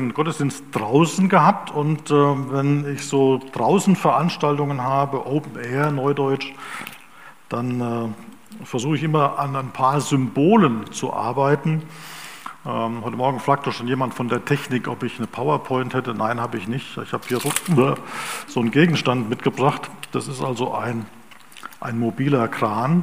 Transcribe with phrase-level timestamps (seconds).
[0.00, 6.52] Gottesdienst draußen gehabt und äh, wenn ich so draußen Veranstaltungen habe, Open Air, Neudeutsch,
[7.48, 11.82] dann äh, versuche ich immer an ein paar Symbolen zu arbeiten.
[12.64, 16.14] Ähm, heute Morgen fragte schon jemand von der Technik, ob ich eine PowerPoint hätte.
[16.14, 16.96] Nein, habe ich nicht.
[16.98, 17.50] Ich habe hier so,
[18.46, 19.90] so einen Gegenstand mitgebracht.
[20.12, 21.06] Das ist also ein,
[21.80, 23.02] ein mobiler Kran.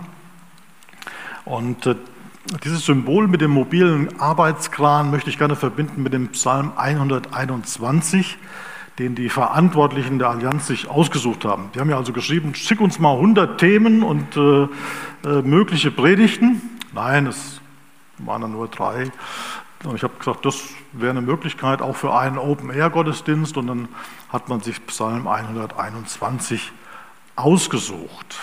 [1.44, 1.96] Und äh,
[2.64, 8.38] dieses Symbol mit dem mobilen Arbeitskran möchte ich gerne verbinden mit dem Psalm 121,
[9.00, 11.70] den die Verantwortlichen der Allianz sich ausgesucht haben.
[11.74, 14.64] Die haben ja also geschrieben, schick uns mal 100 Themen und äh,
[15.28, 16.62] äh, mögliche Predigten.
[16.94, 17.60] Nein, es
[18.20, 19.12] waren dann nur drei.
[19.84, 23.58] Und ich habe gesagt, das wäre eine Möglichkeit auch für einen Open-Air-Gottesdienst.
[23.58, 23.88] Und dann
[24.30, 26.72] hat man sich Psalm 121
[27.36, 28.38] ausgesucht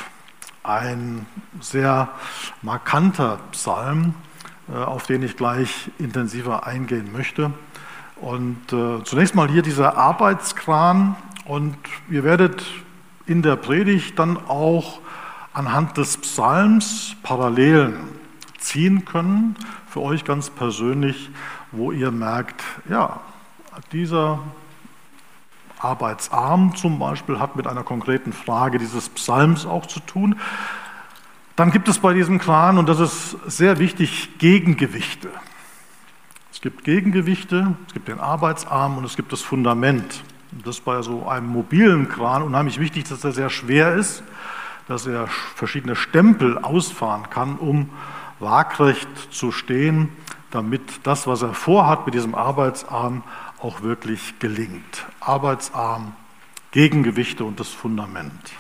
[0.63, 1.27] ein
[1.61, 2.09] sehr
[2.63, 4.15] markanter Psalm,
[4.73, 7.53] äh, auf den ich gleich intensiver eingehen möchte.
[8.17, 11.77] Und äh, zunächst mal hier dieser Arbeitskran und
[12.09, 12.65] ihr werdet
[13.27, 15.01] in der Predigt dann auch
[15.53, 17.97] anhand des Psalms Parallelen
[18.59, 19.57] ziehen können,
[19.89, 21.31] für euch ganz persönlich,
[21.73, 23.21] wo ihr merkt, ja,
[23.93, 24.39] dieser
[25.83, 30.37] arbeitsarm zum Beispiel, hat mit einer konkreten Frage dieses Psalms auch zu tun.
[31.57, 35.29] Dann gibt es bei diesem Kran, und das ist sehr wichtig, Gegengewichte.
[36.53, 40.23] Es gibt Gegengewichte, es gibt den Arbeitsarm und es gibt das Fundament.
[40.65, 44.23] Das ist bei so einem mobilen Kran unheimlich wichtig, dass er sehr schwer ist,
[44.87, 47.91] dass er verschiedene Stempel ausfahren kann, um
[48.39, 50.11] waagrecht zu stehen,
[50.51, 53.23] damit das, was er vorhat mit diesem Arbeitsarm,
[53.63, 55.07] auch wirklich gelingt.
[55.21, 56.17] Arbeitsarm,
[56.73, 58.53] Gegengewichte und das Fundament.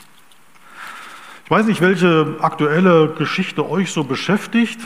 [1.44, 4.80] Ich weiß nicht, welche aktuelle Geschichte euch so beschäftigt.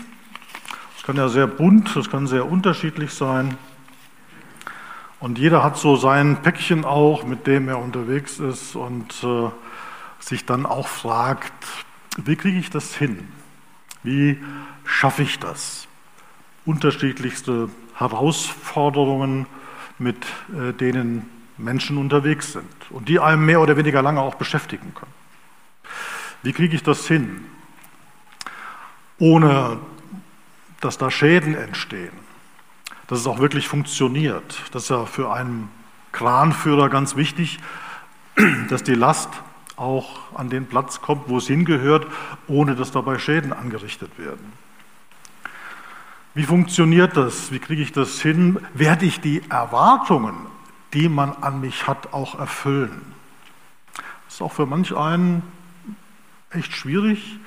[0.96, 3.58] Es kann ja sehr bunt, es kann sehr unterschiedlich sein.
[5.20, 9.50] Und jeder hat so sein Päckchen auch, mit dem er unterwegs ist und äh,
[10.18, 11.52] sich dann auch fragt,
[12.16, 13.28] wie kriege ich das hin?
[14.02, 14.42] Wie
[14.84, 15.88] schaffe ich das?
[16.64, 19.46] Unterschiedlichste Herausforderungen,
[19.98, 24.94] mit äh, denen Menschen unterwegs sind und die einem mehr oder weniger lange auch beschäftigen
[24.94, 25.12] können.
[26.42, 27.44] Wie kriege ich das hin,
[29.18, 29.78] ohne
[30.80, 32.12] dass da Schäden entstehen,
[33.06, 34.62] dass es auch wirklich funktioniert?
[34.72, 35.70] Das ist ja für einen
[36.12, 37.58] Kranführer ganz wichtig,
[38.68, 39.30] dass die Last
[39.76, 42.06] auch an den Platz kommt, wo es hingehört,
[42.46, 44.52] ohne dass dabei Schäden angerichtet werden.
[46.36, 47.50] Wie funktioniert das?
[47.50, 48.58] Wie kriege ich das hin?
[48.74, 50.34] Werde ich die Erwartungen,
[50.92, 53.00] die man an mich hat, auch erfüllen?
[54.26, 55.42] Das ist auch für manch einen
[56.50, 57.38] echt schwierig.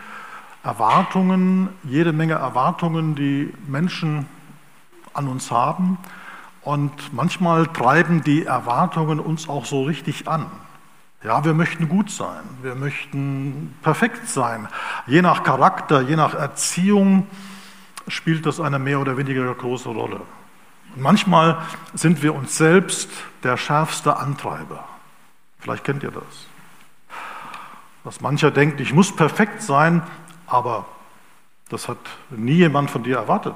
[0.64, 4.26] Erwartungen, jede Menge Erwartungen, die Menschen
[5.14, 6.00] an uns haben.
[6.64, 10.48] Und manchmal treiben die Erwartungen uns auch so richtig an.
[11.24, 14.68] Ja, wir möchten gut sein, wir möchten perfekt sein.
[15.06, 17.28] Je nach Charakter, je nach Erziehung
[18.10, 20.22] spielt das eine mehr oder weniger große Rolle.
[20.96, 21.62] Und manchmal
[21.94, 23.10] sind wir uns selbst
[23.44, 24.84] der schärfste Antreiber.
[25.60, 26.48] Vielleicht kennt ihr das.
[28.04, 30.02] Dass mancher denkt, ich muss perfekt sein,
[30.48, 30.86] aber
[31.70, 31.98] das hat
[32.30, 33.56] nie jemand von dir erwartet.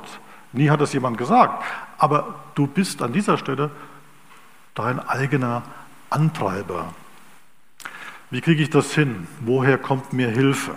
[0.52, 1.64] Nie hat es jemand gesagt.
[1.98, 3.72] Aber du bist an dieser Stelle
[4.76, 5.64] dein eigener
[6.10, 6.94] Antreiber.
[8.30, 9.28] Wie kriege ich das hin?
[9.42, 10.76] Woher kommt mir Hilfe?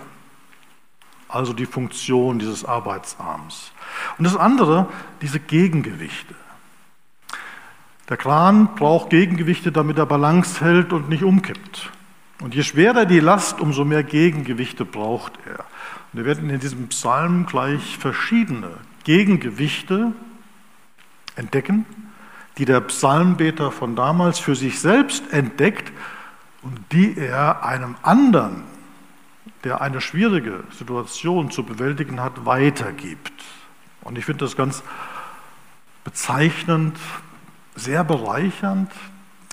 [1.37, 3.71] Also die Funktion dieses Arbeitsarms.
[4.17, 4.87] Und das andere,
[5.21, 6.35] diese Gegengewichte.
[8.09, 11.91] Der Kran braucht Gegengewichte, damit er Balance hält und nicht umkippt.
[12.41, 15.59] Und je schwerer die Last, umso mehr Gegengewichte braucht er.
[16.11, 18.71] Und wir werden in diesem Psalm gleich verschiedene
[19.03, 20.13] Gegengewichte
[21.35, 21.85] entdecken,
[22.57, 25.91] die der Psalmbeter von damals für sich selbst entdeckt
[26.61, 28.63] und die er einem anderen
[29.63, 33.33] der eine schwierige Situation zu bewältigen hat, weitergibt.
[34.01, 34.83] Und ich finde das ganz
[36.03, 36.97] bezeichnend,
[37.75, 38.91] sehr bereichernd,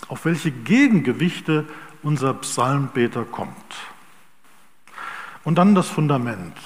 [0.09, 1.67] auf welche Gegengewichte
[2.03, 3.55] unser Psalmbeter kommt.
[5.43, 6.57] Und dann das Fundament,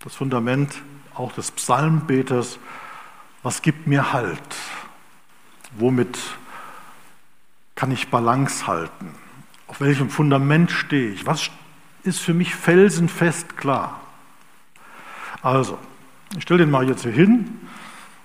[0.00, 0.82] das Fundament
[1.14, 2.58] auch des Psalmbeters,
[3.42, 4.56] was gibt mir Halt?
[5.78, 6.18] Womit
[7.74, 9.14] kann ich Balance halten?
[9.66, 11.26] Auf welchem Fundament stehe ich?
[11.26, 11.42] Was
[12.06, 14.00] ist für mich felsenfest klar.
[15.42, 15.78] Also,
[16.36, 17.60] ich stelle den mal jetzt hier hin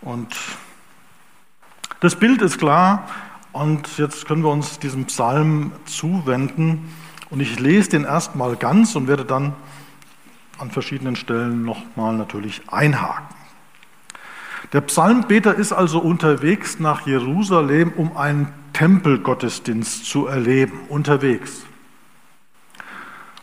[0.02, 0.36] und
[2.00, 3.08] das Bild ist klar
[3.52, 6.94] und jetzt können wir uns diesem Psalm zuwenden
[7.30, 9.54] und ich lese den erstmal ganz und werde dann
[10.58, 13.36] an verschiedenen Stellen nochmal natürlich einhaken.
[14.74, 21.66] Der Psalmbeter ist also unterwegs nach Jerusalem, um einen Tempelgottesdienst zu erleben, unterwegs.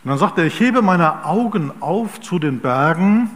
[0.08, 3.28] Und dann sagt er, ich hebe meine Augen auf zu den Bergen,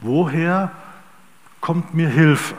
[0.00, 0.72] woher
[1.60, 2.54] kommt mir Hilfe?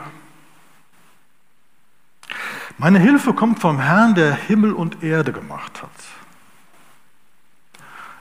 [2.78, 5.90] Meine Hilfe kommt vom Herrn, der Himmel und Erde gemacht hat.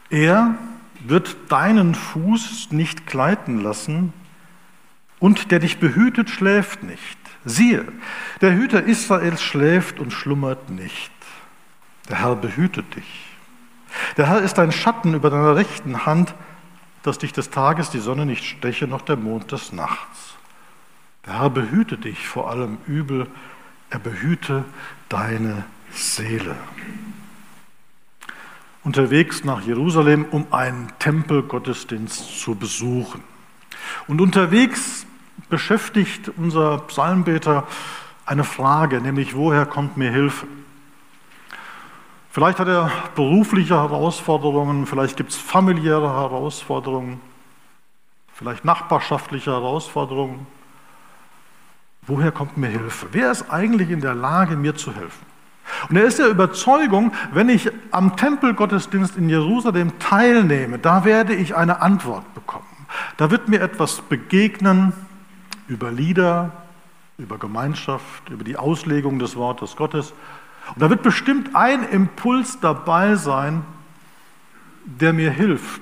[0.10, 0.56] Er
[1.02, 4.12] wird deinen Fuß nicht gleiten lassen
[5.20, 7.20] und der dich behütet, schläft nicht.
[7.46, 7.86] Siehe,
[8.42, 11.12] der Hüter Israels schläft und schlummert nicht.
[12.10, 13.33] Der Herr behütet dich.
[14.18, 16.34] Der Herr ist ein Schatten über deiner rechten Hand,
[17.04, 20.36] dass dich des Tages die Sonne nicht steche, noch der Mond des Nachts.
[21.26, 23.28] Der Herr behüte dich vor allem Übel,
[23.90, 24.66] er behüte
[25.10, 26.56] deine Seele.
[28.84, 33.24] Unterwegs nach Jerusalem, um einen Tempelgottesdienst zu besuchen.
[34.08, 35.06] Und unterwegs
[35.50, 37.68] beschäftigt unser Psalmbeter
[38.26, 40.48] eine Frage, nämlich woher kommt mir Hilfe?
[42.34, 47.22] Vielleicht hat er berufliche Herausforderungen, vielleicht gibt es familiäre Herausforderungen,
[48.34, 50.48] vielleicht nachbarschaftliche Herausforderungen.
[52.08, 53.06] Woher kommt mir Hilfe?
[53.12, 55.24] Wer ist eigentlich in der Lage, mir zu helfen?
[55.90, 61.56] Und er ist der Überzeugung, wenn ich am Tempelgottesdienst in Jerusalem teilnehme, da werde ich
[61.56, 62.88] eine Antwort bekommen.
[63.18, 64.92] Da wird mir etwas begegnen
[65.68, 66.52] über Lieder,
[67.20, 70.16] über Gemeinschaft, über die Auslegung des Wortes Gottes.
[70.70, 73.64] Und da wird bestimmt ein Impuls dabei sein,
[74.86, 75.82] der mir hilft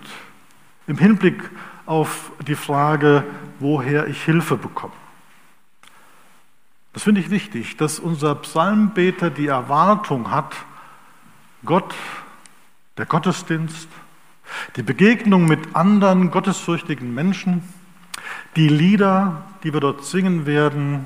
[0.88, 1.50] im Hinblick
[1.86, 3.24] auf die Frage,
[3.60, 4.94] woher ich Hilfe bekomme.
[6.94, 10.54] Das finde ich wichtig, dass unser Psalmbeter die Erwartung hat,
[11.63, 11.95] Gott,
[12.98, 13.88] der Gottesdienst,
[14.75, 17.63] die Begegnung mit anderen gottesfürchtigen Menschen,
[18.56, 21.06] die Lieder, die wir dort singen werden,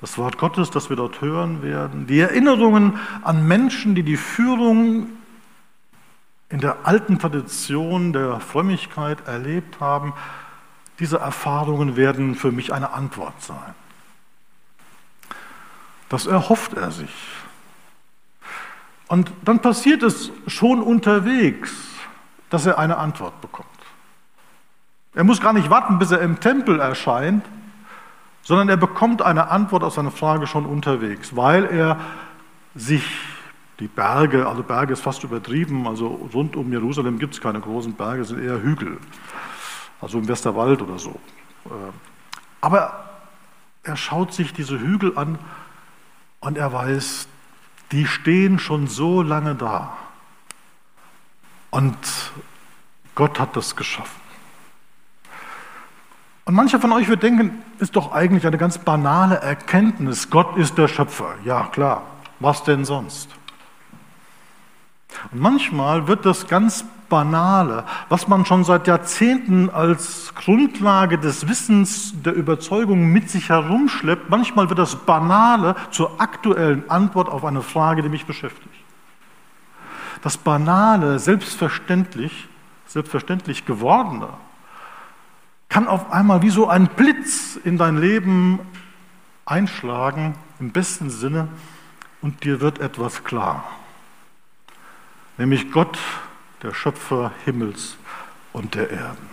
[0.00, 5.08] das Wort Gottes, das wir dort hören werden, die Erinnerungen an Menschen, die die Führung
[6.48, 10.12] in der alten Tradition der Frömmigkeit erlebt haben,
[10.98, 13.74] diese Erfahrungen werden für mich eine Antwort sein.
[16.08, 17.10] Das erhofft er sich.
[19.08, 21.74] Und dann passiert es schon unterwegs,
[22.50, 23.68] dass er eine Antwort bekommt.
[25.14, 27.44] Er muss gar nicht warten, bis er im Tempel erscheint,
[28.46, 31.98] sondern er bekommt eine Antwort auf seine Frage schon unterwegs, weil er
[32.76, 33.02] sich
[33.80, 37.94] die Berge, also Berge ist fast übertrieben, also rund um Jerusalem gibt es keine großen
[37.94, 38.98] Berge, sind eher Hügel,
[40.00, 41.18] also im Westerwald oder so.
[41.64, 41.70] Äh,
[42.60, 43.10] aber
[43.82, 45.40] er schaut sich diese Hügel an
[46.38, 47.26] und er weiß,
[47.90, 49.96] die stehen schon so lange da.
[51.70, 51.98] Und
[53.16, 54.25] Gott hat das geschaffen.
[56.46, 60.30] Und mancher von euch wird denken, ist doch eigentlich eine ganz banale Erkenntnis.
[60.30, 61.34] Gott ist der Schöpfer.
[61.44, 62.02] Ja, klar.
[62.38, 63.28] Was denn sonst?
[65.32, 72.14] Und manchmal wird das ganz Banale, was man schon seit Jahrzehnten als Grundlage des Wissens,
[72.22, 78.02] der Überzeugung mit sich herumschleppt, manchmal wird das Banale zur aktuellen Antwort auf eine Frage,
[78.02, 78.74] die mich beschäftigt.
[80.22, 82.48] Das Banale, selbstverständlich,
[82.86, 84.28] selbstverständlich gewordene,
[85.76, 88.60] kann auf einmal wie so ein Blitz in dein Leben
[89.44, 91.48] einschlagen, im besten Sinne,
[92.22, 93.62] und dir wird etwas klar.
[95.36, 95.98] Nämlich Gott,
[96.62, 97.98] der Schöpfer Himmels
[98.54, 99.28] und der Erden.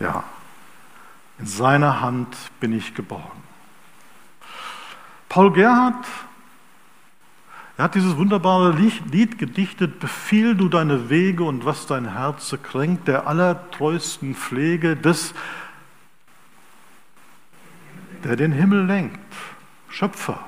[0.00, 0.24] Ja,
[1.38, 3.42] in seiner Hand bin ich geborgen.
[5.28, 6.06] Paul Gerhard
[7.80, 13.08] er hat dieses wunderbare Lied gedichtet, Befiehl du deine Wege und was dein Herz kränkt,
[13.08, 15.32] der allertreuesten Pflege des,
[18.22, 19.18] der den Himmel lenkt,
[19.88, 20.40] Schöpfer,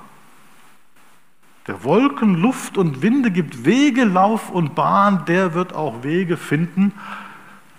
[1.69, 6.93] der Wolken, Luft und Winde gibt, Wege, Lauf und Bahn, der wird auch Wege finden,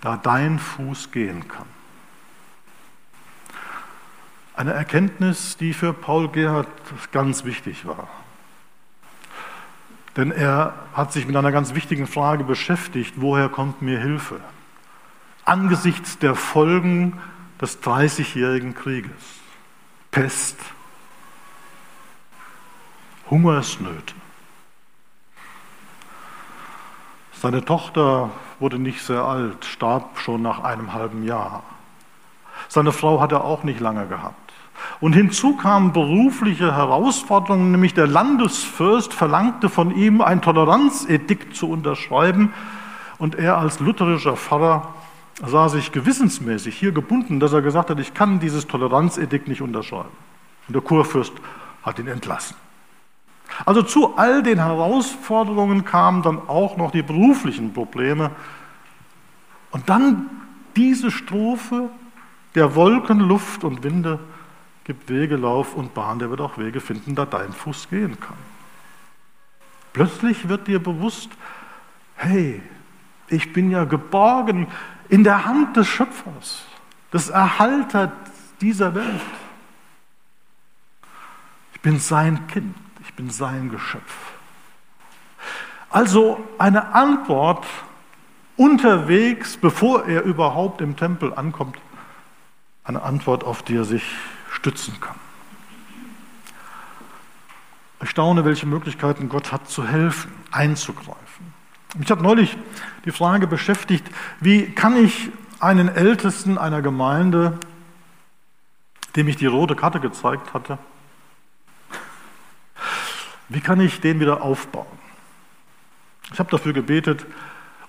[0.01, 1.67] da dein Fuß gehen kann.
[4.55, 6.69] Eine Erkenntnis, die für Paul Gerhard
[7.11, 8.07] ganz wichtig war.
[10.15, 14.39] Denn er hat sich mit einer ganz wichtigen Frage beschäftigt, woher kommt mir Hilfe?
[15.45, 17.19] Angesichts der Folgen
[17.59, 19.11] des Dreißigjährigen Krieges,
[20.11, 20.59] Pest,
[23.29, 24.13] Hungersnöte.
[27.33, 28.29] Seine Tochter
[28.59, 31.63] wurde nicht sehr alt, starb schon nach einem halben Jahr.
[32.69, 34.42] Seine Frau hat er auch nicht lange gehabt.
[34.99, 42.53] Und hinzu kamen berufliche Herausforderungen, nämlich der Landesfürst verlangte von ihm ein Toleranzedikt zu unterschreiben
[43.17, 44.93] und er als lutherischer Pfarrer
[45.45, 50.09] sah sich gewissensmäßig hier gebunden, dass er gesagt hat, ich kann dieses Toleranzedikt nicht unterschreiben.
[50.67, 51.33] Und der Kurfürst
[51.83, 52.55] hat ihn entlassen.
[53.65, 58.31] Also zu all den Herausforderungen kamen dann auch noch die beruflichen Probleme.
[59.71, 60.29] Und dann
[60.75, 61.89] diese Strophe,
[62.55, 64.19] der Wolken, Luft und Winde
[64.83, 68.37] gibt Wege, Lauf und Bahn, der wird auch Wege finden, da dein Fuß gehen kann.
[69.93, 71.29] Plötzlich wird dir bewusst,
[72.15, 72.61] hey,
[73.27, 74.67] ich bin ja geborgen
[75.09, 76.65] in der Hand des Schöpfers,
[77.13, 78.11] des Erhalters
[78.59, 79.21] dieser Welt.
[81.73, 84.33] Ich bin sein Kind, ich bin sein Geschöpf.
[85.89, 87.65] Also eine Antwort
[88.57, 91.77] unterwegs, bevor er überhaupt im Tempel ankommt,
[92.83, 94.03] eine Antwort, auf die er sich
[94.63, 95.17] stützen kann.
[98.01, 101.53] Ich staune, welche Möglichkeiten Gott hat zu helfen, einzugreifen.
[101.95, 102.57] Mich hat neulich
[103.03, 104.05] die Frage beschäftigt,
[104.39, 107.59] wie kann ich einen Ältesten einer Gemeinde,
[109.17, 110.77] dem ich die rote Karte gezeigt hatte,
[113.49, 114.85] wie kann ich den wieder aufbauen?
[116.31, 117.25] Ich habe dafür gebetet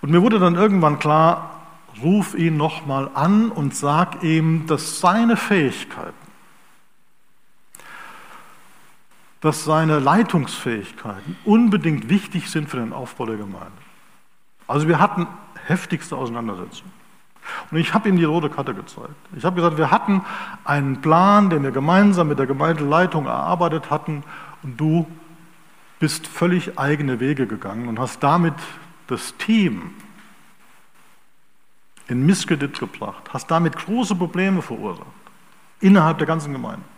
[0.02, 1.62] und mir wurde dann irgendwann klar,
[2.02, 6.23] ruf ihn nochmal an und sag ihm, dass seine Fähigkeiten,
[9.44, 13.72] dass seine Leitungsfähigkeiten unbedingt wichtig sind für den Aufbau der Gemeinde.
[14.66, 15.26] Also wir hatten
[15.66, 16.90] heftigste Auseinandersetzungen.
[17.70, 19.10] Und ich habe ihm die rote Karte gezeigt.
[19.36, 20.24] Ich habe gesagt, wir hatten
[20.64, 24.24] einen Plan, den wir gemeinsam mit der Gemeindeleitung erarbeitet hatten
[24.62, 25.06] und du
[25.98, 28.54] bist völlig eigene Wege gegangen und hast damit
[29.08, 29.90] das Team
[32.08, 35.06] in Misskredit gebracht, hast damit große Probleme verursacht
[35.80, 36.93] innerhalb der ganzen Gemeinde.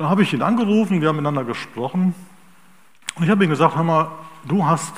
[0.00, 2.14] Dann habe ich ihn angerufen, wir haben miteinander gesprochen
[3.16, 4.08] und ich habe ihm gesagt, hör mal,
[4.44, 4.94] du hast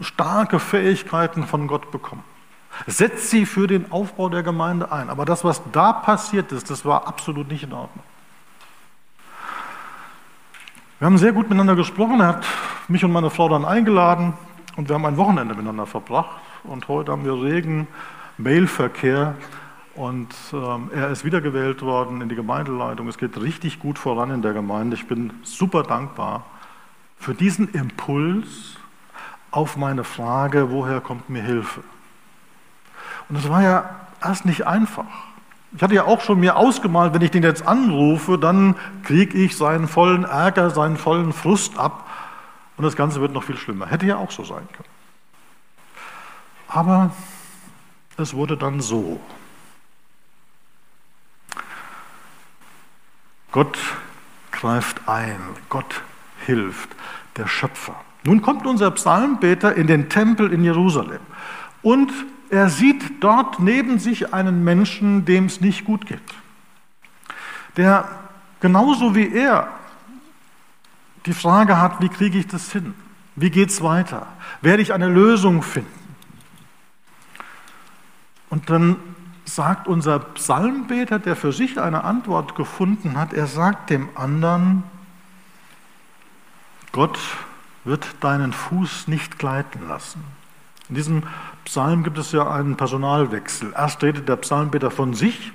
[0.00, 2.24] starke Fähigkeiten von Gott bekommen.
[2.86, 5.10] Setz sie für den Aufbau der Gemeinde ein.
[5.10, 8.02] Aber das, was da passiert ist, das war absolut nicht in Ordnung.
[10.98, 12.18] Wir haben sehr gut miteinander gesprochen.
[12.20, 12.46] Er hat
[12.88, 14.32] mich und meine Frau dann eingeladen
[14.76, 16.40] und wir haben ein Wochenende miteinander verbracht.
[16.64, 17.86] Und heute haben wir regen
[18.38, 19.34] Mailverkehr
[19.94, 23.08] und ähm, er ist wiedergewählt worden in die Gemeindeleitung.
[23.08, 24.96] Es geht richtig gut voran in der Gemeinde.
[24.96, 26.44] Ich bin super dankbar
[27.18, 28.76] für diesen Impuls
[29.52, 31.82] auf meine Frage, woher kommt mir Hilfe?
[33.28, 35.06] Und das war ja erst nicht einfach.
[35.74, 39.56] Ich hatte ja auch schon mir ausgemalt, wenn ich den jetzt anrufe, dann kriege ich
[39.56, 42.08] seinen vollen Ärger, seinen vollen Frust ab
[42.76, 43.86] und das Ganze wird noch viel schlimmer.
[43.86, 44.88] Hätte ja auch so sein können.
[46.66, 47.10] Aber
[48.16, 49.20] es wurde dann so.
[53.52, 53.78] Gott
[54.50, 56.02] greift ein, Gott
[56.46, 56.88] hilft,
[57.36, 57.94] der Schöpfer.
[58.24, 61.20] Nun kommt unser Psalmbeter in den Tempel in Jerusalem
[61.82, 62.12] und
[62.50, 66.20] er sieht dort neben sich einen Menschen, dem es nicht gut geht,
[67.76, 68.08] der
[68.60, 69.68] genauso wie er
[71.26, 72.94] die Frage hat, wie kriege ich das hin?
[73.36, 74.26] Wie geht es weiter?
[74.60, 75.90] Werde ich eine Lösung finden?
[78.50, 78.96] Und dann
[79.44, 84.84] sagt unser Psalmbeter, der für sich eine Antwort gefunden hat, er sagt dem anderen,
[86.92, 87.18] Gott
[87.84, 90.22] wird deinen Fuß nicht gleiten lassen.
[90.88, 91.22] In diesem
[91.64, 93.72] Psalm gibt es ja einen Personalwechsel.
[93.76, 95.52] Erst redet der Psalmbeter von sich.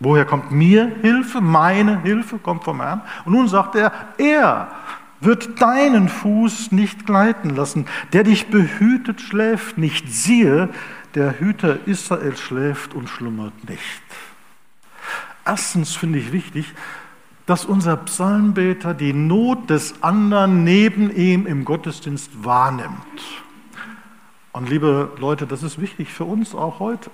[0.00, 1.40] Woher kommt mir Hilfe?
[1.40, 3.02] Meine Hilfe kommt vom Herrn.
[3.24, 4.68] Und nun sagt er, er
[5.20, 7.86] wird deinen Fuß nicht gleiten lassen.
[8.12, 10.12] Der dich behütet, schläft nicht.
[10.12, 10.68] Siehe,
[11.14, 14.02] der Hüter Israel schläft und schlummert nicht.
[15.44, 16.72] Erstens finde ich wichtig,
[17.46, 23.20] dass unser Psalmbeter die Not des anderen neben ihm im Gottesdienst wahrnimmt.
[24.52, 27.10] Und liebe Leute, das ist wichtig für uns auch heute,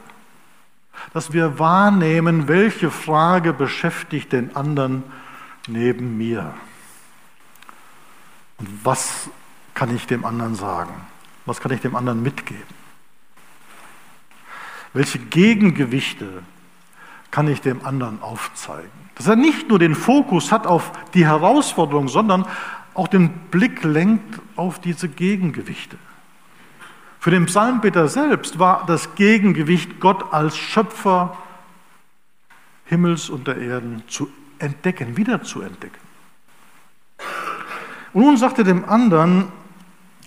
[1.13, 5.03] dass wir wahrnehmen, welche Frage beschäftigt den anderen
[5.67, 6.55] neben mir.
[8.59, 9.31] Und was
[9.75, 10.95] kann ich dem anderen sagen?
[11.47, 12.80] Was kann ich dem anderen mitgeben?
[14.93, 16.43] Welche Gegengewichte
[17.31, 18.91] kann ich dem anderen aufzeigen?
[19.15, 22.47] Dass er nicht nur den Fokus hat auf die Herausforderung, sondern
[22.95, 25.97] auch den Blick lenkt auf diese Gegengewichte.
[27.21, 31.37] Für den Psalmbeter selbst war das Gegengewicht Gott als Schöpfer
[32.87, 34.29] Himmels und der Erden zu
[34.59, 36.01] entdecken, wieder zu entdecken.
[38.13, 39.53] Und nun sagt er dem anderen,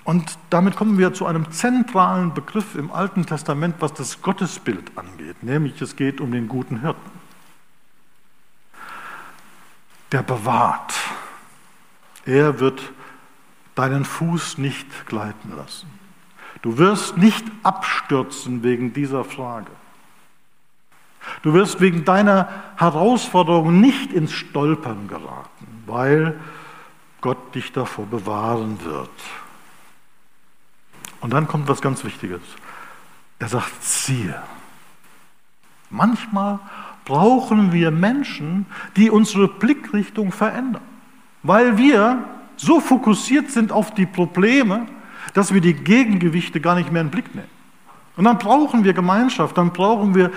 [0.06, 5.44] und damit kommen wir zu einem zentralen Begriff im Alten Testament, was das Gottesbild angeht,
[5.44, 7.12] nämlich es geht um den guten Hirten.
[10.12, 10.94] Der bewahrt.
[12.26, 12.82] Er wird
[13.76, 15.88] deinen Fuß nicht gleiten lassen.
[16.62, 19.72] Du wirst nicht abstürzen wegen dieser Frage.
[21.42, 26.40] Du wirst wegen deiner Herausforderung nicht ins Stolpern geraten, weil
[27.22, 29.10] Gott dich davor bewahren wird.
[31.24, 32.42] Und dann kommt was ganz Wichtiges.
[33.40, 34.44] Er sagt, siehe.
[35.90, 36.60] Manchmal
[37.06, 38.66] brauchen wir Menschen,
[38.98, 40.84] die unsere Blickrichtung verändern,
[41.42, 42.26] weil wir
[42.58, 44.86] so fokussiert sind auf die Probleme,
[45.34, 47.48] dass wir die Gegengewichte gar nicht mehr in den Blick nehmen.
[48.18, 50.30] Und dann brauchen wir Gemeinschaft, dann brauchen wir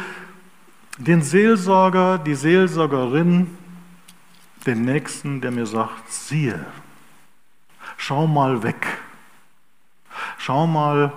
[0.98, 3.48] den Seelsorger, die Seelsorgerin,
[4.66, 6.64] den Nächsten, der mir sagt, siehe,
[7.96, 8.95] schau mal weg,
[10.46, 11.12] schau mal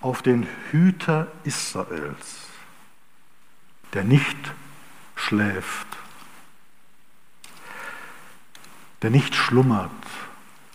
[0.00, 2.46] auf den Hüter Israels,
[3.92, 4.38] der nicht
[5.14, 5.86] schläft,
[9.02, 9.90] der nicht schlummert,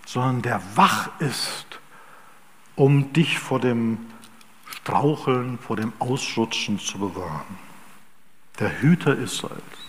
[0.05, 1.79] sondern der wach ist,
[2.75, 3.97] um dich vor dem
[4.69, 7.57] Straucheln, vor dem Ausrutschen zu bewahren
[8.59, 9.84] der Hüter Israels.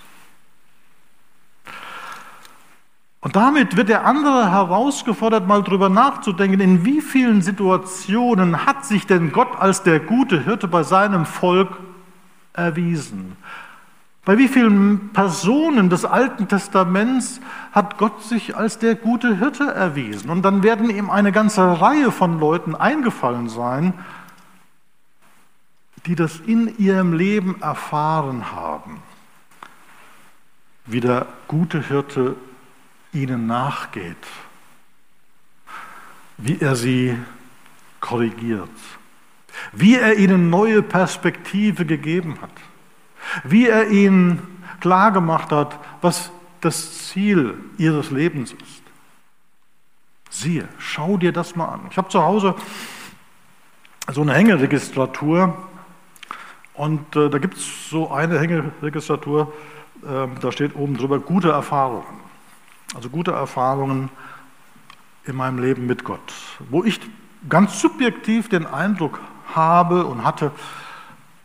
[3.27, 9.05] Und damit wird der andere herausgefordert, mal drüber nachzudenken, in wie vielen Situationen hat sich
[9.05, 11.77] denn Gott als der gute Hirte bei seinem Volk
[12.53, 13.37] erwiesen?
[14.25, 17.41] Bei wie vielen Personen des Alten Testaments
[17.73, 20.31] hat Gott sich als der gute Hirte erwiesen?
[20.31, 23.93] Und dann werden ihm eine ganze Reihe von Leuten eingefallen sein,
[26.07, 29.03] die das in ihrem Leben erfahren haben,
[30.85, 32.37] wie der gute Hirte
[33.13, 34.17] ihnen nachgeht,
[36.37, 37.17] wie er sie
[38.01, 38.69] korrigiert,
[39.73, 42.53] wie er ihnen neue Perspektive gegeben hat,
[43.45, 44.43] wie er ihnen
[44.81, 48.83] klargemacht hat, was das Ziel ihres Lebens ist.
[50.31, 51.81] Siehe, schau dir das mal an.
[51.91, 52.55] Ich habe zu Hause
[54.13, 55.57] so eine Hängeregistratur
[56.75, 59.53] und äh, da gibt es so eine Hängeregistratur,
[60.03, 62.26] äh, da steht oben drüber gute Erfahrungen.
[62.97, 64.09] Also gute Erfahrungen
[65.27, 66.33] in meinem Leben mit Gott,
[66.71, 66.99] wo ich
[67.47, 69.21] ganz subjektiv den Eindruck
[69.55, 70.51] habe und hatte,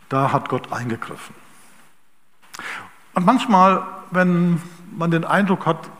[0.08, 1.34] da hat Gott eingegriffen.
[3.12, 4.62] Und manchmal, wenn
[4.96, 5.90] man den Eindruck hat,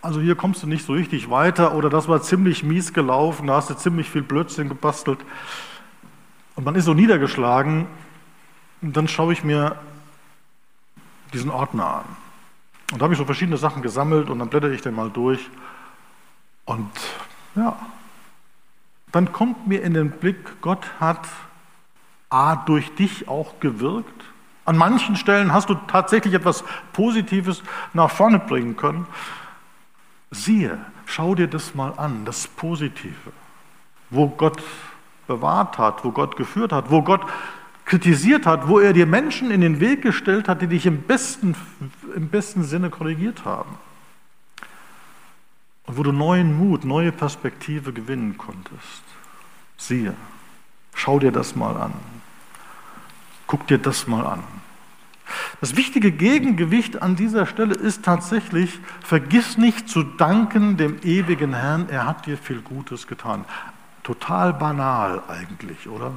[0.00, 3.56] also hier kommst du nicht so richtig weiter oder das war ziemlich mies gelaufen, da
[3.56, 5.18] hast du ziemlich viel Blödsinn gebastelt
[6.56, 7.86] und man ist so niedergeschlagen,
[8.80, 9.76] dann schaue ich mir
[11.34, 12.23] diesen Ordner an.
[12.92, 15.40] Und da habe ich so verschiedene Sachen gesammelt und dann blätter ich den mal durch.
[16.64, 16.90] Und
[17.54, 17.76] ja,
[19.12, 21.26] dann kommt mir in den Blick, Gott hat
[22.30, 24.24] A durch dich auch gewirkt.
[24.64, 29.06] An manchen Stellen hast du tatsächlich etwas Positives nach vorne bringen können.
[30.30, 33.32] Siehe, schau dir das mal an, das Positive,
[34.10, 34.60] wo Gott
[35.26, 37.22] bewahrt hat, wo Gott geführt hat, wo Gott
[37.84, 41.54] kritisiert hat, wo er dir Menschen in den Weg gestellt hat, die dich im besten,
[42.14, 43.76] im besten Sinne korrigiert haben.
[45.86, 49.02] Und wo du neuen Mut, neue Perspektive gewinnen konntest.
[49.76, 50.14] Siehe,
[50.94, 51.92] schau dir das mal an.
[53.46, 54.42] Guck dir das mal an.
[55.60, 61.88] Das wichtige Gegengewicht an dieser Stelle ist tatsächlich, vergiss nicht zu danken dem ewigen Herrn,
[61.88, 63.44] er hat dir viel Gutes getan.
[64.02, 66.12] Total banal eigentlich, oder?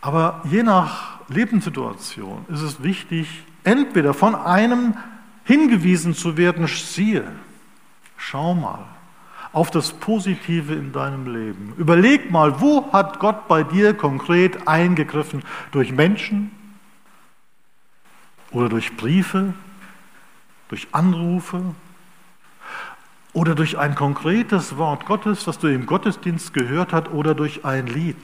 [0.00, 4.94] Aber je nach Lebenssituation ist es wichtig, entweder von einem
[5.44, 7.24] hingewiesen zu werden, siehe,
[8.16, 8.84] schau mal
[9.52, 11.72] auf das Positive in deinem Leben.
[11.78, 15.42] Überleg mal, wo hat Gott bei dir konkret eingegriffen?
[15.72, 16.50] Durch Menschen
[18.50, 19.54] oder durch Briefe,
[20.68, 21.62] durch Anrufe
[23.32, 27.86] oder durch ein konkretes Wort Gottes, das du im Gottesdienst gehört hast oder durch ein
[27.86, 28.16] Lied.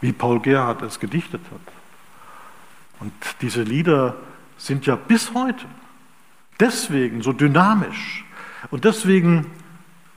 [0.00, 1.72] Wie Paul Gerhard es gedichtet hat.
[3.00, 4.16] Und diese Lieder
[4.58, 5.66] sind ja bis heute
[6.58, 8.24] deswegen so dynamisch
[8.70, 9.46] und deswegen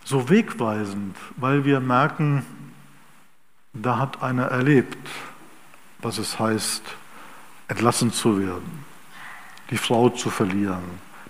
[0.03, 2.45] so wegweisend, weil wir merken,
[3.73, 5.09] da hat einer erlebt,
[5.99, 6.83] was es heißt,
[7.67, 8.85] entlassen zu werden,
[9.69, 10.83] die Frau zu verlieren,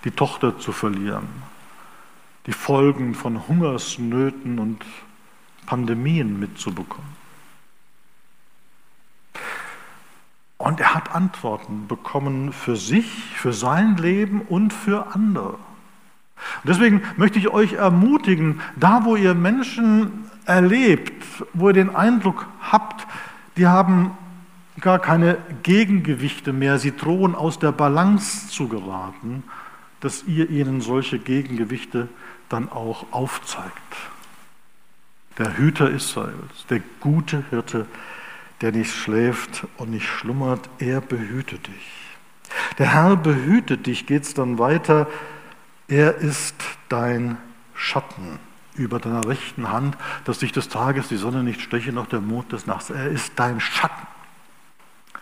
[0.06, 1.28] die Tochter zu verlieren,
[2.46, 4.86] die Folgen von Hungersnöten und
[5.66, 7.19] Pandemien mitzubekommen.
[10.60, 15.54] Und er hat Antworten bekommen für sich, für sein Leben und für andere.
[15.54, 22.46] Und deswegen möchte ich euch ermutigen, da wo ihr Menschen erlebt, wo ihr den Eindruck
[22.60, 23.08] habt,
[23.56, 24.12] die haben
[24.82, 29.44] gar keine Gegengewichte mehr, sie drohen aus der Balance zu geraten,
[30.02, 32.10] dass ihr ihnen solche Gegengewichte
[32.50, 33.96] dann auch aufzeigt.
[35.38, 37.86] Der Hüter Israels, der gute Hirte,
[38.62, 41.92] der nicht schläft und nicht schlummert, er behütet dich.
[42.78, 45.08] Der Herr behütet dich, geht es dann weiter.
[45.88, 46.56] Er ist
[46.90, 47.38] dein
[47.74, 48.40] Schatten
[48.76, 52.52] über deiner rechten Hand, dass dich des Tages die Sonne nicht steche, noch der Mond
[52.52, 52.90] des Nachts.
[52.90, 54.08] Er ist dein Schatten.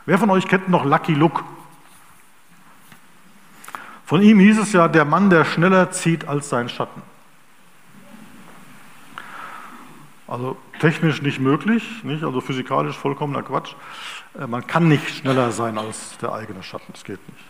[0.05, 1.43] Wer von euch kennt noch Lucky Luke?
[4.05, 7.01] Von ihm hieß es ja, der Mann, der schneller zieht als sein Schatten.
[10.27, 12.23] Also technisch nicht möglich, nicht?
[12.23, 13.73] also physikalisch vollkommener Quatsch.
[14.39, 17.45] Äh, man kann nicht schneller sein als der eigene Schatten, das geht nicht.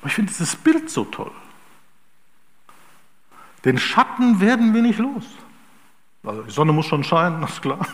[0.00, 1.32] Aber ich finde dieses Bild so toll.
[3.64, 5.24] Den Schatten werden wir nicht los.
[6.22, 7.86] Also die Sonne muss schon scheinen, das ist klar.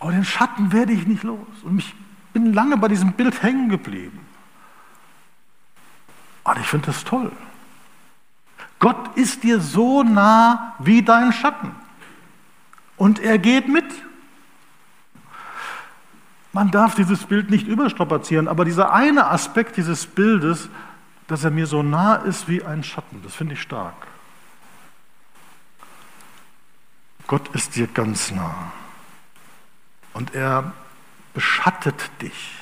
[0.00, 1.46] Aber den Schatten werde ich nicht los.
[1.62, 1.94] Und ich
[2.32, 4.26] bin lange bei diesem Bild hängen geblieben.
[6.44, 7.30] Und ich finde das toll.
[8.78, 11.70] Gott ist dir so nah wie dein Schatten.
[13.02, 13.84] Und er geht mit.
[16.52, 20.68] Man darf dieses Bild nicht überstrapazieren, aber dieser eine Aspekt dieses Bildes,
[21.26, 24.06] dass er mir so nah ist wie ein Schatten, das finde ich stark.
[27.26, 28.70] Gott ist dir ganz nah.
[30.12, 30.72] Und er
[31.34, 32.54] beschattet dich.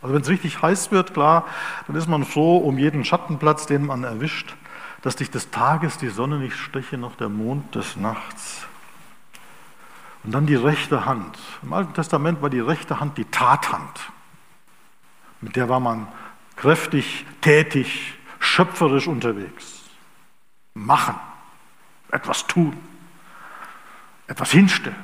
[0.00, 1.44] Also wenn es richtig heiß wird, klar,
[1.88, 4.56] dann ist man froh um jeden Schattenplatz, den man erwischt,
[5.02, 8.66] dass dich des Tages die Sonne nicht steche, noch der Mond des Nachts.
[10.24, 11.38] Und dann die rechte Hand.
[11.62, 14.10] Im Alten Testament war die rechte Hand die Tathand.
[15.40, 16.08] Mit der war man
[16.56, 19.82] kräftig, tätig, schöpferisch unterwegs.
[20.72, 21.14] Machen,
[22.10, 22.76] etwas tun,
[24.26, 24.96] etwas hinstellen.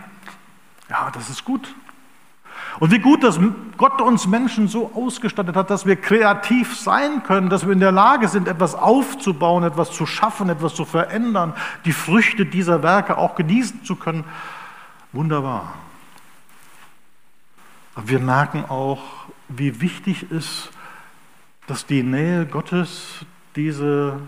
[0.88, 1.74] Ja, das ist gut.
[2.78, 3.38] Und wie gut, dass
[3.76, 7.92] Gott uns Menschen so ausgestattet hat, dass wir kreativ sein können, dass wir in der
[7.92, 11.54] Lage sind, etwas aufzubauen, etwas zu schaffen, etwas zu verändern,
[11.84, 14.24] die Früchte dieser Werke auch genießen zu können.
[15.12, 15.74] Wunderbar.
[17.94, 19.02] Aber wir merken auch,
[19.48, 20.70] wie wichtig ist,
[21.66, 23.24] dass die Nähe Gottes
[23.56, 24.20] diese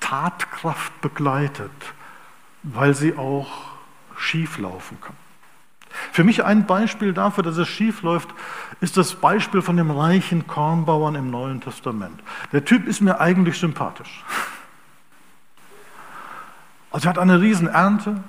[0.00, 1.70] Tatkraft begleitet,
[2.62, 3.48] weil sie auch
[4.16, 5.16] schief laufen kann.
[6.12, 8.28] Für mich ein Beispiel dafür, dass es schief läuft,
[8.80, 12.22] ist das Beispiel von dem reichen Kornbauern im Neuen Testament.
[12.52, 14.24] Der Typ ist mir eigentlich sympathisch.
[16.90, 18.22] Also er hat eine Riesenernte,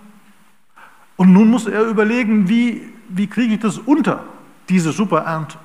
[1.18, 4.24] und nun muss er überlegen, wie, wie kriege ich das unter,
[4.70, 5.58] diese super Ernte.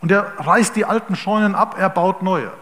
[0.00, 2.52] Und er reißt die alten Scheunen ab, er baut neue.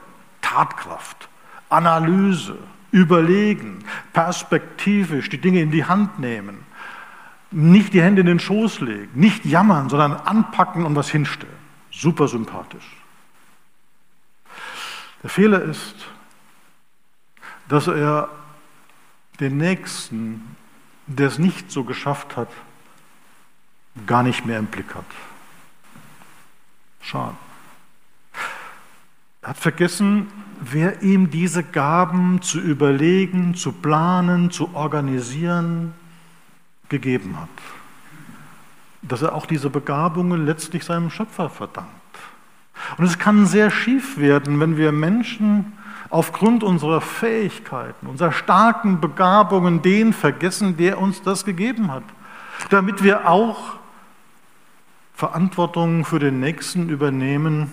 [0.40, 1.28] Tatkraft,
[1.68, 2.56] Analyse,
[2.90, 6.64] Überlegen, perspektivisch die Dinge in die Hand nehmen.
[7.50, 11.52] Nicht die Hände in den Schoß legen, nicht jammern, sondern anpacken und was hinstellen.
[11.90, 12.96] Super sympathisch.
[15.22, 15.96] Der Fehler ist,
[17.68, 18.28] dass er
[19.40, 20.56] den Nächsten
[21.08, 22.48] der es nicht so geschafft hat,
[24.06, 25.04] gar nicht mehr im Blick hat.
[27.00, 27.34] Schade.
[29.42, 30.28] Er hat vergessen,
[30.60, 35.94] wer ihm diese Gaben zu überlegen, zu planen, zu organisieren
[36.88, 37.48] gegeben hat.
[39.00, 41.90] Dass er auch diese Begabungen letztlich seinem Schöpfer verdankt.
[42.98, 45.72] Und es kann sehr schief werden, wenn wir Menschen
[46.10, 52.04] aufgrund unserer Fähigkeiten, unserer starken Begabungen den vergessen, der uns das gegeben hat,
[52.70, 53.76] damit wir auch
[55.14, 57.72] Verantwortung für den Nächsten übernehmen,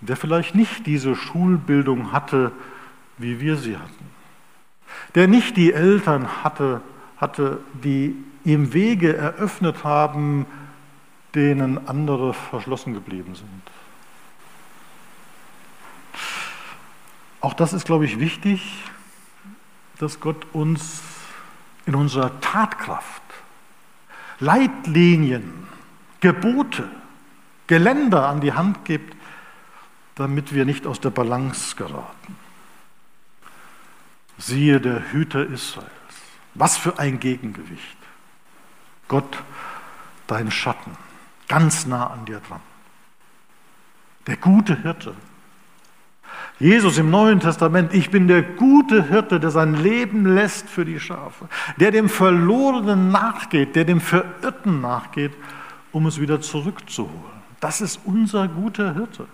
[0.00, 2.52] der vielleicht nicht diese Schulbildung hatte,
[3.18, 4.10] wie wir sie hatten,
[5.14, 6.80] der nicht die Eltern hatte,
[7.18, 10.46] hatte, die ihm Wege eröffnet haben,
[11.34, 13.71] denen andere verschlossen geblieben sind.
[17.42, 18.84] Auch das ist, glaube ich, wichtig,
[19.98, 21.02] dass Gott uns
[21.86, 23.22] in unserer Tatkraft
[24.38, 25.66] Leitlinien,
[26.20, 26.88] Gebote,
[27.66, 29.16] Geländer an die Hand gibt,
[30.14, 32.36] damit wir nicht aus der Balance geraten.
[34.38, 35.90] Siehe der Hüter Israels.
[36.54, 37.96] Was für ein Gegengewicht.
[39.08, 39.42] Gott,
[40.28, 40.96] dein Schatten,
[41.48, 42.60] ganz nah an dir dran.
[44.28, 45.14] Der gute Hirte,
[46.62, 51.00] Jesus im Neuen Testament, ich bin der gute Hirte, der sein Leben lässt für die
[51.00, 55.32] Schafe, der dem Verlorenen nachgeht, der dem Verirrten nachgeht,
[55.90, 57.42] um es wieder zurückzuholen.
[57.58, 59.26] Das ist unser guter Hirte,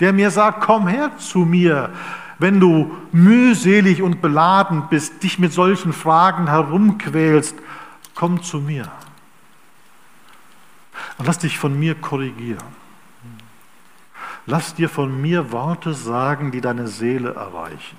[0.00, 1.90] der mir sagt, komm her zu mir,
[2.38, 7.56] wenn du mühselig und beladen bist, dich mit solchen Fragen herumquälst,
[8.14, 8.90] komm zu mir
[11.18, 12.79] und lass dich von mir korrigieren.
[14.46, 17.96] Lass dir von mir Worte sagen, die deine Seele erreichen.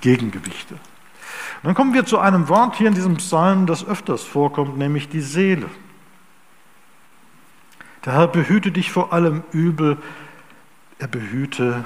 [0.00, 0.76] Gegengewichte.
[1.62, 5.20] Dann kommen wir zu einem Wort hier in diesem Psalm, das öfters vorkommt, nämlich die
[5.20, 5.68] Seele.
[8.04, 9.98] Der Herr behüte dich vor allem Übel,
[10.98, 11.84] er behüte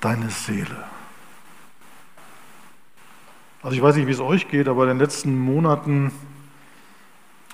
[0.00, 0.84] deine Seele.
[3.62, 6.12] Also ich weiß nicht, wie es euch geht, aber in den letzten Monaten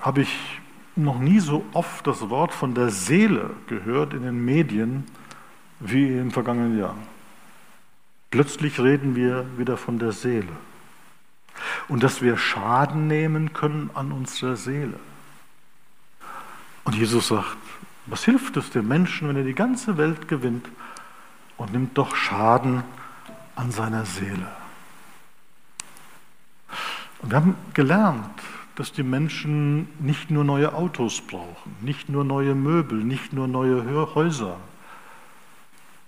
[0.01, 0.61] habe ich
[0.97, 5.05] noch nie so oft das Wort von der Seele gehört in den Medien
[5.81, 6.97] wie im vergangenen Jahr.
[8.31, 10.49] Plötzlich reden wir wieder von der Seele
[11.89, 14.99] und dass wir Schaden nehmen können an unserer Seele.
[16.85, 17.57] Und Jesus sagt,
[18.07, 20.67] was hilft es dem Menschen, wenn er die ganze Welt gewinnt
[21.57, 22.83] und nimmt doch Schaden
[23.55, 24.51] an seiner Seele?
[27.21, 28.41] Und wir haben gelernt,
[28.77, 34.15] dass die Menschen nicht nur neue Autos brauchen, nicht nur neue Möbel, nicht nur neue
[34.15, 34.57] Häuser,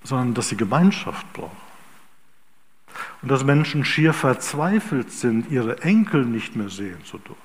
[0.03, 1.65] sondern dass sie Gemeinschaft brauchen.
[3.23, 7.37] Und dass Menschen schier verzweifelt sind, ihre Enkel nicht mehr sehen zu dürfen.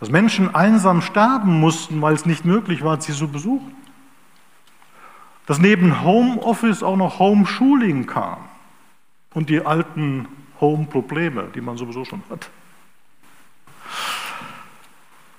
[0.00, 3.74] Dass Menschen einsam sterben mussten, weil es nicht möglich war, sie zu besuchen.
[5.46, 8.38] Dass neben Homeoffice auch noch Homeschooling kam
[9.34, 10.28] und die alten
[10.60, 12.50] Home-Probleme, die man sowieso schon hat.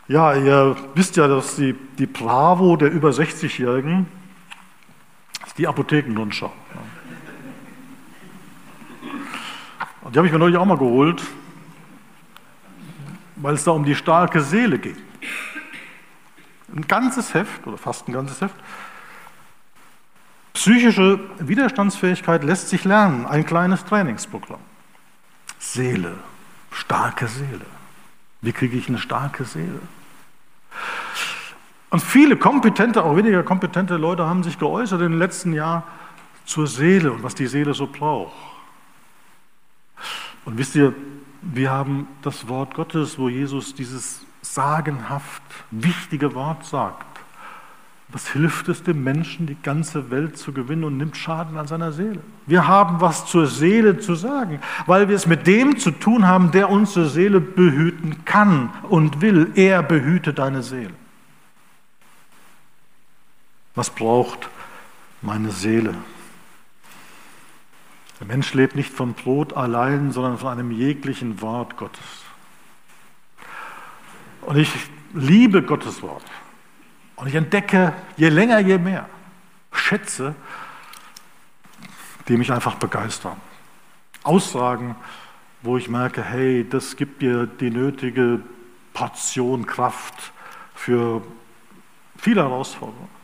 [0.10, 4.08] Ja, ihr wisst ja, dass die, die Bravo der über 60-Jährigen
[5.46, 6.52] ist die Apothekenrundschau.
[10.02, 11.24] Und die habe ich mir neulich auch mal geholt
[13.42, 14.98] weil es da um die starke Seele geht.
[16.74, 18.56] Ein ganzes Heft oder fast ein ganzes Heft.
[20.54, 24.60] Psychische Widerstandsfähigkeit lässt sich lernen, ein kleines Trainingsprogramm.
[25.58, 26.16] Seele,
[26.72, 27.66] starke Seele.
[28.42, 29.80] Wie kriege ich eine starke Seele?
[31.90, 35.84] Und viele kompetente, auch weniger kompetente Leute haben sich geäußert in den letzten Jahren
[36.46, 38.34] zur Seele und was die Seele so braucht.
[40.46, 40.94] Und wisst ihr,
[41.42, 47.06] wir haben das Wort Gottes, wo Jesus dieses sagenhaft wichtige Wort sagt.
[48.12, 51.92] Was hilft es dem Menschen, die ganze Welt zu gewinnen und nimmt Schaden an seiner
[51.92, 52.20] Seele?
[52.48, 56.50] Wir haben was zur Seele zu sagen, weil wir es mit dem zu tun haben,
[56.50, 59.52] der unsere Seele behüten kann und will.
[59.54, 60.94] Er behüte deine Seele.
[63.76, 64.50] Was braucht
[65.22, 65.96] meine Seele?
[68.20, 72.04] Der Mensch lebt nicht vom Brot allein, sondern von einem jeglichen Wort Gottes.
[74.42, 74.72] Und ich
[75.14, 76.24] liebe Gottes Wort.
[77.16, 79.10] Und ich entdecke je länger, je mehr
[79.72, 80.36] Schätze,
[82.28, 83.38] die mich einfach begeistern.
[84.24, 84.96] Aussagen,
[85.62, 88.42] wo ich merke, hey, das gibt dir die nötige
[88.94, 90.32] Portion Kraft
[90.76, 91.22] für
[92.18, 93.19] viele Herausforderungen.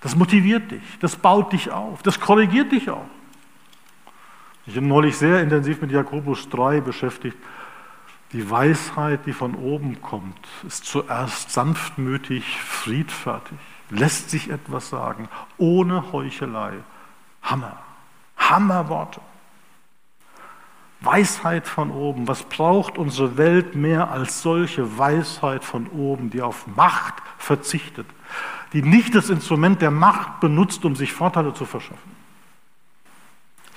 [0.00, 3.06] Das motiviert dich, das baut dich auf, das korrigiert dich auch.
[4.66, 7.36] Ich bin neulich sehr intensiv mit Jakobus 3 beschäftigt.
[8.32, 13.58] Die Weisheit, die von oben kommt, ist zuerst sanftmütig, friedfertig,
[13.88, 16.74] lässt sich etwas sagen, ohne Heuchelei.
[17.42, 17.78] Hammer,
[18.36, 19.22] Hammerworte.
[21.00, 22.28] Weisheit von oben.
[22.28, 28.06] Was braucht unsere Welt mehr als solche Weisheit von oben, die auf Macht verzichtet,
[28.72, 32.18] die nicht das Instrument der Macht benutzt, um sich Vorteile zu verschaffen?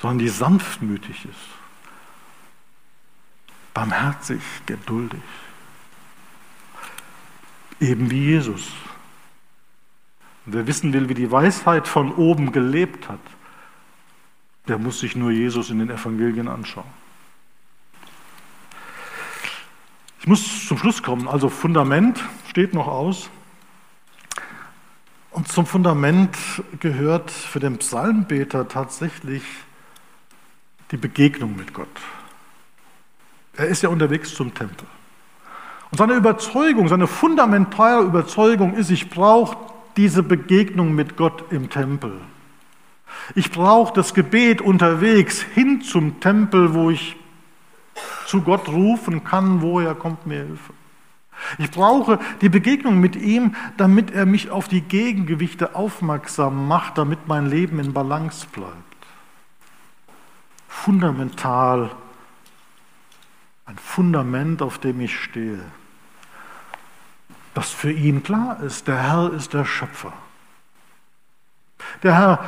[0.01, 1.35] sondern die sanftmütig ist,
[3.73, 5.21] barmherzig, geduldig,
[7.79, 8.71] eben wie Jesus.
[10.45, 13.19] Und wer wissen will, wie die Weisheit von oben gelebt hat,
[14.67, 16.91] der muss sich nur Jesus in den Evangelien anschauen.
[20.19, 21.27] Ich muss zum Schluss kommen.
[21.27, 23.29] Also Fundament steht noch aus.
[25.31, 26.37] Und zum Fundament
[26.79, 29.43] gehört für den Psalmbeter tatsächlich
[30.91, 31.87] die Begegnung mit Gott.
[33.55, 34.87] Er ist ja unterwegs zum Tempel.
[35.89, 39.57] Und seine Überzeugung, seine fundamentale Überzeugung ist, ich brauche
[39.97, 42.13] diese Begegnung mit Gott im Tempel.
[43.35, 47.15] Ich brauche das Gebet unterwegs hin zum Tempel, wo ich
[48.25, 50.73] zu Gott rufen kann, woher kommt mir Hilfe.
[51.57, 57.27] Ich brauche die Begegnung mit ihm, damit er mich auf die Gegengewichte aufmerksam macht, damit
[57.27, 58.91] mein Leben in Balance bleibt
[60.81, 61.91] fundamental,
[63.65, 65.61] ein Fundament, auf dem ich stehe.
[67.53, 70.13] Das für ihn klar ist, der Herr ist der Schöpfer.
[72.01, 72.45] Der Herr,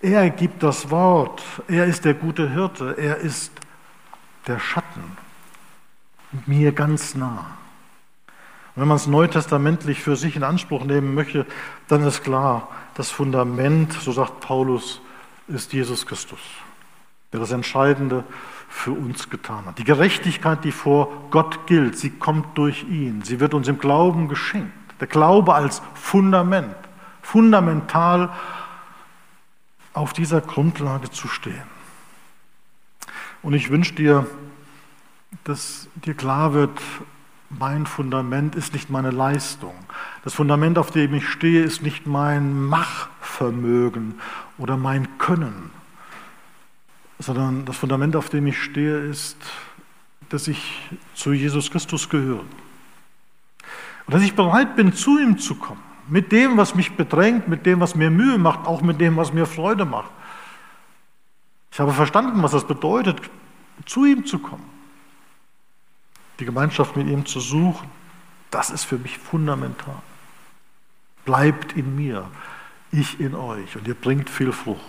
[0.00, 3.52] er gibt das Wort, er ist der gute Hirte, er ist
[4.46, 5.18] der Schatten,
[6.46, 7.44] mir ganz nah.
[8.76, 11.46] Wenn man es neutestamentlich für sich in Anspruch nehmen möchte,
[11.88, 15.00] dann ist klar, das Fundament, so sagt Paulus,
[15.48, 16.40] ist Jesus Christus,
[17.32, 18.24] der das Entscheidende
[18.68, 19.78] für uns getan hat.
[19.78, 23.22] Die Gerechtigkeit, die vor Gott gilt, sie kommt durch ihn.
[23.22, 24.72] Sie wird uns im Glauben geschenkt.
[25.00, 26.76] Der Glaube als Fundament,
[27.22, 28.30] fundamental
[29.94, 31.62] auf dieser Grundlage zu stehen.
[33.42, 34.26] Und ich wünsche dir,
[35.44, 36.78] dass dir klar wird,
[37.50, 39.74] mein Fundament ist nicht meine Leistung.
[40.24, 44.20] Das Fundament, auf dem ich stehe, ist nicht mein Machvermögen
[44.58, 45.70] oder mein Können,
[47.18, 49.36] sondern das Fundament, auf dem ich stehe, ist,
[50.28, 52.44] dass ich zu Jesus Christus gehöre.
[54.06, 55.82] Und dass ich bereit bin, zu ihm zu kommen.
[56.08, 59.32] Mit dem, was mich bedrängt, mit dem, was mir Mühe macht, auch mit dem, was
[59.32, 60.10] mir Freude macht.
[61.72, 63.20] Ich habe verstanden, was das bedeutet,
[63.84, 64.75] zu ihm zu kommen.
[66.38, 67.88] Die Gemeinschaft mit ihm zu suchen.
[68.50, 69.96] Das ist für mich fundamental.
[71.24, 72.30] Bleibt in mir,
[72.92, 74.80] ich in euch und ihr bringt viel Frucht.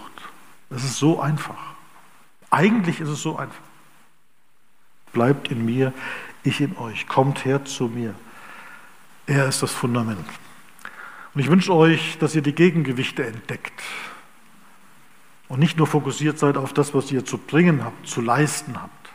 [0.70, 1.76] Es ist so einfach.
[2.50, 3.56] Eigentlich ist es so einfach.
[5.14, 5.94] Bleibt in mir,
[6.44, 7.08] ich in euch.
[7.08, 8.14] Kommt her zu mir.
[9.26, 10.26] Er ist das Fundament.
[11.34, 13.82] Und ich wünsche euch, dass ihr die Gegengewichte entdeckt
[15.50, 19.07] und nicht nur fokussiert seid auf das, was ihr zu bringen habt, zu leisten habt.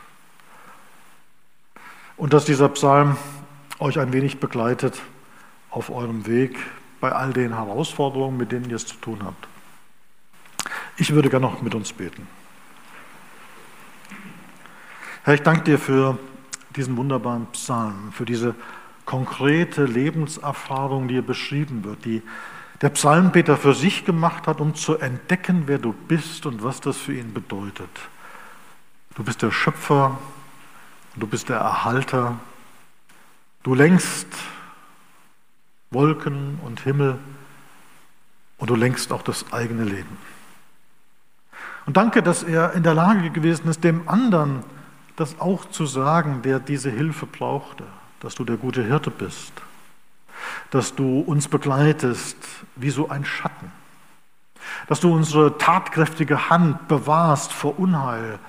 [2.17, 3.17] Und dass dieser Psalm
[3.79, 5.01] euch ein wenig begleitet
[5.69, 6.57] auf eurem Weg
[6.99, 9.47] bei all den Herausforderungen, mit denen ihr es zu tun habt.
[10.95, 12.27] Ich würde gerne noch mit uns beten.
[15.23, 16.17] Herr, ich danke dir für
[16.75, 18.55] diesen wunderbaren Psalm, für diese
[19.05, 22.21] konkrete Lebenserfahrung, die hier beschrieben wird, die
[22.81, 26.97] der Psalmbeter für sich gemacht hat, um zu entdecken, wer du bist und was das
[26.97, 27.89] für ihn bedeutet.
[29.15, 30.19] Du bist der Schöpfer,
[31.21, 32.37] du bist der Erhalter,
[33.63, 34.27] du lenkst
[35.91, 37.19] Wolken und Himmel
[38.57, 40.17] und du lenkst auch das eigene Leben.
[41.85, 44.63] Und danke, dass er in der Lage gewesen ist, dem anderen
[45.15, 47.83] das auch zu sagen, der diese Hilfe brauchte
[48.23, 49.51] dass du der gute Hirte bist,
[50.71, 52.37] dass du uns begleitest
[52.77, 53.71] wie so ein Schatten,
[54.87, 58.39] dass du unsere tatkräftige Hand bewahrst vor Unheil,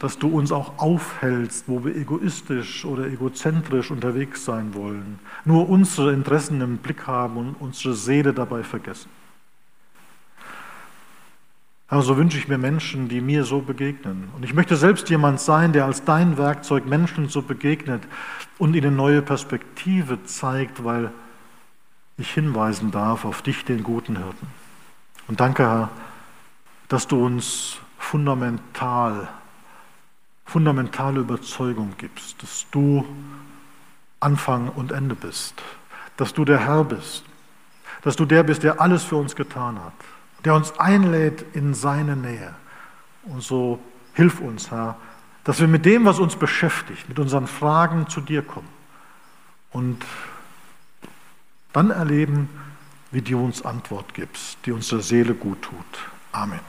[0.00, 6.12] dass du uns auch aufhältst, wo wir egoistisch oder egozentrisch unterwegs sein wollen, nur unsere
[6.12, 9.10] Interessen im Blick haben und unsere Seele dabei vergessen.
[11.88, 14.28] Herr, so wünsche ich mir Menschen, die mir so begegnen.
[14.34, 18.02] Und ich möchte selbst jemand sein, der als dein Werkzeug Menschen so begegnet
[18.58, 21.10] und ihnen neue Perspektive zeigt, weil
[22.16, 24.46] ich hinweisen darf auf dich, den guten Hirten.
[25.28, 25.88] Und danke, Herr,
[26.88, 29.28] dass du uns fundamental,
[30.50, 33.04] fundamentale Überzeugung gibst, dass du
[34.20, 35.54] Anfang und Ende bist,
[36.16, 37.24] dass du der Herr bist,
[38.02, 39.94] dass du der bist, der alles für uns getan hat
[40.44, 42.54] der uns einlädt in seine Nähe.
[43.24, 43.78] Und so
[44.14, 44.96] hilf uns, Herr,
[45.44, 48.68] dass wir mit dem, was uns beschäftigt, mit unseren Fragen zu dir kommen
[49.72, 50.04] und
[51.72, 52.48] dann erleben,
[53.10, 55.98] wie du uns Antwort gibst, die unserer Seele gut tut.
[56.32, 56.60] Amen.